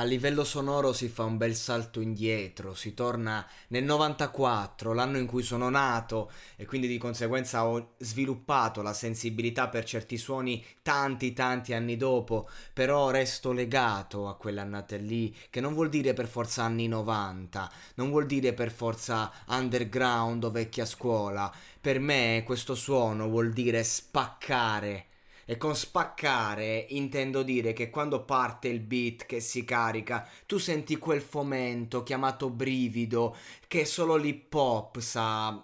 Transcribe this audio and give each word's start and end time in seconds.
A 0.00 0.04
livello 0.04 0.44
sonoro 0.44 0.94
si 0.94 1.08
fa 1.08 1.24
un 1.24 1.36
bel 1.36 1.54
salto 1.54 2.00
indietro, 2.00 2.72
si 2.72 2.94
torna 2.94 3.46
nel 3.68 3.84
94, 3.84 4.94
l'anno 4.94 5.18
in 5.18 5.26
cui 5.26 5.42
sono 5.42 5.68
nato 5.68 6.30
e 6.56 6.64
quindi 6.64 6.88
di 6.88 6.96
conseguenza 6.96 7.66
ho 7.66 7.90
sviluppato 7.98 8.80
la 8.80 8.94
sensibilità 8.94 9.68
per 9.68 9.84
certi 9.84 10.16
suoni 10.16 10.64
tanti 10.80 11.34
tanti 11.34 11.74
anni 11.74 11.98
dopo, 11.98 12.48
però 12.72 13.10
resto 13.10 13.52
legato 13.52 14.26
a 14.26 14.36
quelle 14.36 14.60
annate 14.60 14.96
lì, 14.96 15.36
che 15.50 15.60
non 15.60 15.74
vuol 15.74 15.90
dire 15.90 16.14
per 16.14 16.28
forza 16.28 16.62
anni 16.62 16.88
90, 16.88 17.70
non 17.96 18.08
vuol 18.08 18.24
dire 18.24 18.54
per 18.54 18.70
forza 18.70 19.30
underground 19.48 20.44
o 20.44 20.50
vecchia 20.50 20.86
scuola, 20.86 21.52
per 21.78 22.00
me 22.00 22.42
questo 22.46 22.74
suono 22.74 23.28
vuol 23.28 23.52
dire 23.52 23.84
spaccare 23.84 25.08
e 25.50 25.56
con 25.56 25.74
spaccare 25.74 26.86
intendo 26.90 27.42
dire 27.42 27.72
che 27.72 27.90
quando 27.90 28.22
parte 28.24 28.68
il 28.68 28.78
beat 28.78 29.26
che 29.26 29.40
si 29.40 29.64
carica, 29.64 30.24
tu 30.46 30.58
senti 30.58 30.96
quel 30.96 31.20
fomento 31.20 32.04
chiamato 32.04 32.50
brivido 32.50 33.34
che 33.66 33.84
solo 33.84 34.14
l'hip 34.14 34.54
hop 34.54 35.00
sa 35.00 35.60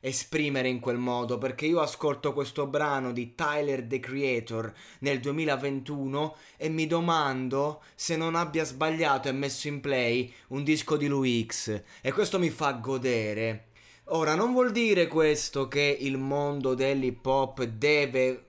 esprimere 0.00 0.70
in 0.70 0.80
quel 0.80 0.96
modo 0.96 1.36
perché 1.36 1.66
io 1.66 1.80
ascolto 1.80 2.32
questo 2.32 2.66
brano 2.66 3.12
di 3.12 3.34
Tyler 3.34 3.84
the 3.84 4.00
Creator 4.00 4.72
nel 5.00 5.20
2021 5.20 6.36
e 6.56 6.70
mi 6.70 6.86
domando 6.86 7.82
se 7.94 8.16
non 8.16 8.36
abbia 8.36 8.64
sbagliato 8.64 9.28
e 9.28 9.32
messo 9.32 9.68
in 9.68 9.80
play 9.80 10.32
un 10.48 10.64
disco 10.64 10.96
di 10.96 11.08
Lui 11.08 11.44
X 11.44 11.82
e 12.00 12.10
questo 12.10 12.38
mi 12.38 12.48
fa 12.48 12.72
godere. 12.72 13.66
Ora 14.10 14.34
non 14.34 14.52
vuol 14.52 14.72
dire 14.72 15.08
questo 15.08 15.68
che 15.68 15.94
il 16.00 16.16
mondo 16.16 16.72
dell'hip 16.72 17.26
hop 17.26 17.62
deve 17.64 18.45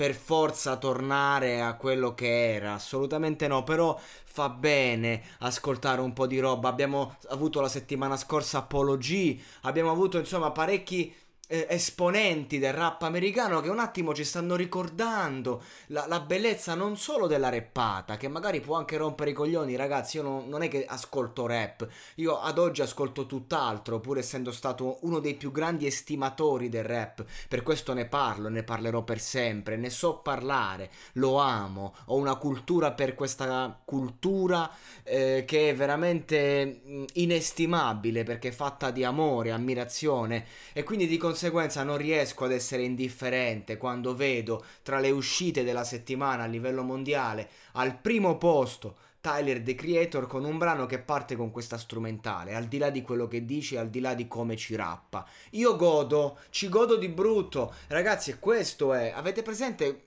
per 0.00 0.14
forza 0.14 0.78
tornare 0.78 1.60
a 1.60 1.74
quello 1.74 2.14
che 2.14 2.54
era, 2.54 2.72
assolutamente 2.72 3.46
no, 3.48 3.64
però 3.64 4.00
fa 4.00 4.48
bene 4.48 5.22
ascoltare 5.40 6.00
un 6.00 6.14
po' 6.14 6.26
di 6.26 6.38
roba. 6.38 6.70
Abbiamo 6.70 7.16
avuto 7.28 7.60
la 7.60 7.68
settimana 7.68 8.16
scorsa 8.16 8.60
Apollo 8.60 8.96
G, 8.96 9.38
abbiamo 9.60 9.90
avuto 9.90 10.16
insomma 10.16 10.52
parecchi 10.52 11.14
eh, 11.52 11.66
esponenti 11.68 12.60
del 12.60 12.72
rap 12.72 13.02
americano 13.02 13.60
che 13.60 13.68
un 13.68 13.80
attimo 13.80 14.14
ci 14.14 14.22
stanno 14.22 14.54
ricordando 14.54 15.60
la, 15.88 16.06
la, 16.06 16.20
bellezza 16.20 16.74
non 16.74 16.96
solo 16.96 17.26
della 17.26 17.48
rappata, 17.48 18.16
che 18.16 18.28
magari 18.28 18.60
può 18.60 18.76
anche 18.76 18.96
rompere 18.96 19.30
i 19.30 19.32
coglioni, 19.32 19.74
ragazzi. 19.74 20.18
Io 20.18 20.22
non, 20.22 20.48
non 20.48 20.62
è 20.62 20.68
che 20.68 20.84
ascolto 20.86 21.46
rap, 21.46 21.88
io 22.16 22.38
ad 22.38 22.58
oggi 22.58 22.82
ascolto 22.82 23.26
tutt'altro, 23.26 23.98
pur 23.98 24.18
essendo 24.18 24.52
stato 24.52 24.98
uno 25.02 25.18
dei 25.18 25.34
più 25.34 25.50
grandi 25.50 25.86
estimatori 25.86 26.68
del 26.68 26.84
rap. 26.84 27.24
Per 27.48 27.62
questo 27.64 27.94
ne 27.94 28.06
parlo, 28.06 28.48
ne 28.48 28.62
parlerò 28.62 29.02
per 29.02 29.18
sempre, 29.18 29.76
ne 29.76 29.90
so 29.90 30.18
parlare, 30.18 30.90
lo 31.14 31.38
amo, 31.38 31.94
ho 32.06 32.16
una 32.16 32.36
cultura 32.36 32.92
per 32.92 33.16
questa 33.16 33.76
cultura 33.84 34.70
eh, 35.02 35.42
che 35.44 35.70
è 35.70 35.74
veramente 35.74 36.80
mm, 36.86 37.04
inestimabile 37.14 38.22
perché 38.22 38.48
è 38.48 38.52
fatta 38.52 38.92
di 38.92 39.02
amore, 39.02 39.50
ammirazione 39.50 40.46
e 40.72 40.84
quindi 40.84 41.08
di 41.08 41.16
conseguenza 41.16 41.38
conseguenza 41.40 41.84
non 41.84 41.96
riesco 41.96 42.44
ad 42.44 42.52
essere 42.52 42.82
indifferente 42.82 43.78
quando 43.78 44.14
vedo 44.14 44.62
tra 44.82 44.98
le 44.98 45.10
uscite 45.10 45.64
della 45.64 45.84
settimana 45.84 46.42
a 46.42 46.46
livello 46.46 46.82
mondiale 46.82 47.48
al 47.72 47.98
primo 47.98 48.36
posto 48.36 48.96
Tyler 49.22 49.62
The 49.62 49.74
Creator 49.74 50.26
con 50.26 50.44
un 50.44 50.58
brano 50.58 50.84
che 50.84 50.98
parte 50.98 51.36
con 51.36 51.50
questa 51.50 51.78
strumentale, 51.78 52.54
al 52.54 52.66
di 52.66 52.76
là 52.76 52.90
di 52.90 53.00
quello 53.00 53.26
che 53.26 53.46
dice, 53.46 53.78
al 53.78 53.88
di 53.88 54.00
là 54.00 54.12
di 54.12 54.28
come 54.28 54.56
ci 54.56 54.74
rappa. 54.74 55.26
Io 55.52 55.76
godo, 55.76 56.38
ci 56.50 56.68
godo 56.68 56.96
di 56.96 57.08
brutto. 57.08 57.74
Ragazzi, 57.88 58.38
questo 58.38 58.94
è. 58.94 59.12
Avete 59.14 59.42
presente? 59.42 60.04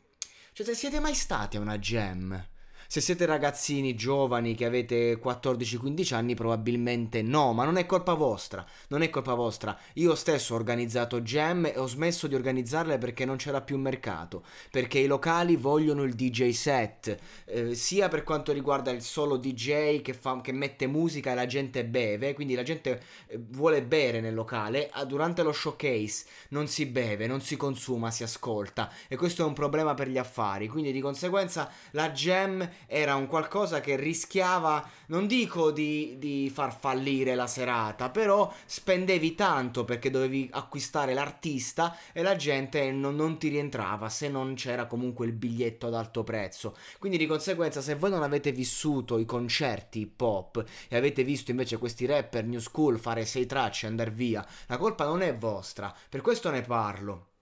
Cioè, 0.52 0.66
se 0.66 0.74
siete 0.74 1.00
mai 1.00 1.14
stati 1.14 1.58
a 1.58 1.60
una 1.60 1.78
jam? 1.78 2.53
Se 2.94 3.02
siete 3.02 3.26
ragazzini 3.26 3.96
giovani 3.96 4.54
che 4.54 4.66
avete 4.66 5.20
14-15 5.20 6.14
anni 6.14 6.36
probabilmente 6.36 7.24
no, 7.24 7.52
ma 7.52 7.66
non 7.66 7.78
è 7.78 7.88
colpa 7.88 8.14
vostra, 8.14 8.64
non 8.90 9.02
è 9.02 9.10
colpa 9.10 9.34
vostra. 9.34 9.76
Io 9.94 10.14
stesso 10.14 10.54
ho 10.54 10.58
organizzato 10.58 11.22
jam 11.22 11.66
e 11.66 11.74
ho 11.76 11.88
smesso 11.88 12.28
di 12.28 12.36
organizzarle 12.36 13.00
perché 13.00 13.26
non 13.26 13.38
c'era 13.38 13.62
più 13.62 13.80
mercato, 13.80 14.44
perché 14.70 15.00
i 15.00 15.08
locali 15.08 15.56
vogliono 15.56 16.04
il 16.04 16.14
DJ 16.14 16.52
set, 16.52 17.18
eh, 17.46 17.74
sia 17.74 18.10
per 18.10 18.22
quanto 18.22 18.52
riguarda 18.52 18.92
il 18.92 19.02
solo 19.02 19.38
DJ 19.38 20.02
che, 20.02 20.14
fa, 20.14 20.40
che 20.42 20.52
mette 20.52 20.86
musica 20.86 21.32
e 21.32 21.34
la 21.34 21.48
gente 21.48 21.86
beve, 21.86 22.36
quindi 22.36 22.54
la 22.54 22.62
gente 22.62 23.02
eh, 23.26 23.40
vuole 23.44 23.82
bere 23.82 24.22
nel 24.22 24.36
locale, 24.36 24.92
durante 25.08 25.42
lo 25.42 25.52
showcase 25.52 26.26
non 26.50 26.68
si 26.68 26.86
beve, 26.86 27.26
non 27.26 27.42
si 27.42 27.58
consuma, 27.58 28.12
si 28.12 28.22
ascolta 28.22 28.92
e 29.08 29.16
questo 29.16 29.42
è 29.42 29.48
un 29.48 29.54
problema 29.54 29.96
per 29.96 30.10
gli 30.10 30.20
affari, 30.20 30.68
quindi 30.68 30.92
di 30.92 31.02
conseguenza 31.02 31.72
la 31.94 32.12
jam 32.12 32.70
era 32.86 33.16
un 33.16 33.28
qualcosa 33.28 33.80
che 33.80 33.96
rischiava, 33.96 34.88
non 35.08 35.28
dico 35.28 35.72
di, 35.72 36.16
di 36.18 36.50
far 36.54 36.78
fallire 36.78 37.36
la 37.36 37.48
serata, 37.48 38.10
però 38.10 38.52
spendevi 38.66 39.36
tanto 39.36 39.86
perché 39.86 40.10
dovevi 40.10 40.50
acquistare 40.52 41.14
l'artista 41.14 41.98
e 42.12 42.22
la 42.22 42.36
gente 42.36 42.92
non, 42.92 43.16
non 43.16 43.38
ti 43.38 43.50
rientrava 43.50 44.10
se 44.10 44.30
non 44.30 44.54
c'era 44.56 44.86
comunque 44.86 45.26
il 45.26 45.34
biglietto 45.34 45.88
ad 45.88 45.96
alto 45.96 46.24
prezzo. 46.24 46.76
Quindi 47.00 47.18
di 47.18 47.26
conseguenza 47.26 47.82
se 47.82 47.96
voi 47.96 48.10
non 48.10 48.24
avete 48.24 48.52
vissuto 48.52 49.18
i 49.18 49.26
concerti 49.26 50.00
hip 50.00 50.22
hop 50.22 50.64
e 50.88 50.96
avete 50.96 51.24
visto 51.24 51.52
invece 51.52 51.78
questi 51.78 52.06
rapper 52.06 52.46
new 52.46 52.60
school 52.60 53.00
fare 53.00 53.26
sei 53.26 53.46
tracce 53.46 53.86
e 53.86 53.90
andare 53.90 54.12
via, 54.12 54.46
la 54.68 54.78
colpa 54.78 55.06
non 55.06 55.22
è 55.22 55.36
vostra, 55.36 55.94
per 56.10 56.22
questo 56.22 56.50
ne 56.50 56.62
parlo. 56.62 57.33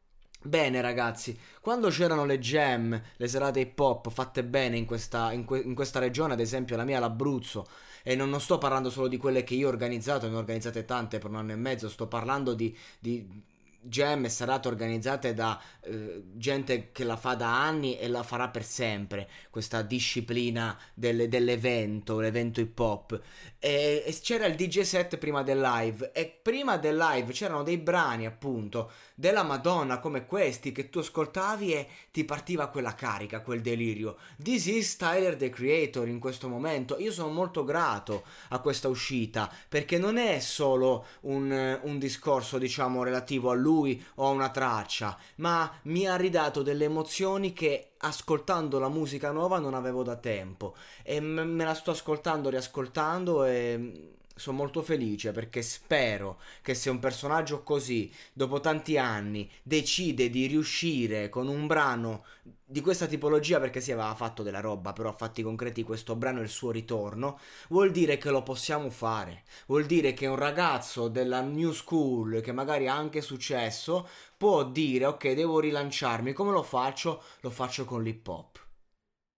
Bene 0.44 0.82
ragazzi, 0.82 1.38
quando 1.62 1.90
c'erano 1.90 2.26
le 2.26 2.40
jam, 2.40 3.00
le 3.16 3.28
serate 3.28 3.60
hip 3.60 3.78
hop 3.78 4.10
fatte 4.10 4.44
bene 4.44 4.76
in 4.76 4.86
questa, 4.86 5.32
in, 5.34 5.46
que- 5.46 5.60
in 5.60 5.76
questa 5.76 6.00
regione, 6.00 6.34
ad 6.34 6.40
esempio 6.40 6.76
la 6.76 6.84
mia 6.84 7.00
l'Abruzzo, 7.00 7.68
e 8.02 8.16
non, 8.16 8.30
non, 8.32 8.42
sto 8.42 8.58
parlando 8.58 8.90
solo 8.90 9.08
di 9.08 9.18
quelle 9.18 9.44
che 9.44 9.54
io 9.54 9.68
ho 9.68 9.70
organizzato, 9.70 10.28
ne 10.28 10.36
ho 10.36 10.40
organizzate 10.40 10.84
tante 10.84 11.20
per 11.20 11.30
un 11.30 11.36
anno 11.36 11.52
e 11.52 11.56
mezzo, 11.58 11.90
sto 11.90 12.08
parlando 12.08 12.56
di, 12.56 12.76
di 12.98 13.44
jam 13.82 14.26
e 14.26 14.30
serate 14.30 14.68
organizzate 14.68 15.34
da 15.34 15.60
eh, 15.82 16.24
gente 16.34 16.92
che 16.92 17.04
la 17.04 17.18
fa 17.18 17.34
da 17.34 17.64
anni 17.64 17.98
e 17.98 18.08
la 18.08 18.24
farà 18.24 18.50
per 18.50 18.64
sempre, 18.64 19.28
questa 19.50 19.82
disciplina 19.82 20.78
del, 20.94 21.28
dell'evento, 21.28 22.20
l'evento 22.20 22.62
hip 22.62 22.78
hop. 22.78 23.20
E, 23.60 24.04
e, 24.06 24.20
c'era 24.22 24.46
il 24.46 24.56
DJ 24.56 24.82
set 24.82 25.18
prima 25.18 25.42
del 25.42 25.60
live 25.60 26.12
e 26.14 26.28
prima 26.42 26.78
del 26.78 26.98
live 26.98 27.32
c'erano 27.32 27.64
dei 27.64 27.78
brani 27.78 28.26
appunto 28.26 28.92
della 29.16 29.44
Madonna 29.44 30.00
come 30.00 30.26
questi 30.26 30.72
che 30.72 30.90
tu 30.90 31.00
ascoltavi 31.00 31.74
e 31.74 31.88
ti 32.12 32.24
partiva 32.24 32.68
quella 32.68 32.96
carica, 32.96 33.42
quel 33.42 33.62
delirio. 33.62 34.18
This 34.42 34.66
is 34.68 34.96
Tyler 34.96 35.36
the 35.36 35.50
Creator 35.50 36.08
in 36.08 36.20
questo 36.20 36.48
momento. 36.48 36.98
Io 37.00 37.12
sono 37.12 37.32
molto 37.32 37.64
grato 37.64 38.24
a 38.50 38.60
questa 38.60 38.88
uscita 38.88 39.52
perché 39.68 39.98
non 39.98 40.18
è 40.18 40.40
solo 40.40 41.06
un, 41.22 41.80
un 41.84 42.00
discorso 42.00 42.58
diciamo 42.58 43.04
relativo 43.04 43.52
a 43.52 43.54
lui 43.54 43.71
lui 43.72 44.04
o 44.16 44.30
una 44.30 44.50
traccia, 44.50 45.18
ma 45.38 45.72
mi 45.84 46.06
ha 46.08 46.16
ridato 46.16 46.62
delle 46.62 46.86
emozioni 46.86 47.54
che 47.54 47.92
ascoltando 47.98 48.80
la 48.80 48.90
musica 48.90 49.32
nuova 49.32 49.60
non 49.60 49.74
avevo 49.74 50.04
da 50.04 50.16
tempo. 50.18 50.76
E 51.04 51.20
me 51.20 51.64
la 51.64 51.74
sto 51.74 51.92
ascoltando, 51.92 52.50
riascoltando 52.50 53.46
e 53.46 54.20
sono 54.42 54.58
molto 54.58 54.82
felice 54.82 55.32
perché 55.32 55.62
spero 55.62 56.40
che 56.62 56.74
se 56.74 56.90
un 56.90 57.00
personaggio 57.00 57.62
così, 57.64 58.12
dopo 58.34 58.60
tanti 58.60 58.98
anni, 58.98 59.50
decide 59.62 60.30
di 60.30 60.48
riuscire 60.48 61.30
con 61.30 61.48
un 61.48 61.68
brano 61.68 62.26
di 62.66 62.82
questa 62.82 63.06
tipologia, 63.06 63.60
perché 63.60 63.82
si 63.82 63.92
aveva 63.92 64.16
fatto 64.16 64.44
della 64.44 64.62
roba, 64.62 64.94
però 64.94 65.10
a 65.10 65.14
fatti 65.14 65.44
concreti 65.44 65.84
questo 65.84 66.16
brano 66.16 66.40
è 66.40 66.44
il 66.44 66.50
suo 66.50 66.72
ritorno, 66.72 67.38
vuol 67.68 67.92
dire 67.92 68.18
che 68.18 68.32
lo 68.32 68.44
possiamo 68.44 68.90
fare. 68.90 69.44
Vuol 69.68 69.86
dire 69.86 70.14
che 70.14 70.26
un 70.26 70.38
ragazzo 70.38 71.10
della 71.10 71.42
new 71.42 71.72
school, 71.74 72.42
che 72.42 72.54
magari 72.54 72.88
ha 72.88 72.96
anche 72.96 73.22
successo, 73.22 74.08
può 74.38 74.64
dire 74.64 75.06
ok, 75.06 75.34
devo 75.34 75.60
rilanciarmi. 75.60 76.34
Come 76.34 76.52
lo 76.52 76.64
faccio? 76.64 77.22
Lo 77.42 77.50
faccio 77.50 77.84
con 77.86 78.02
l'hip 78.02 78.26
hop. 78.28 78.61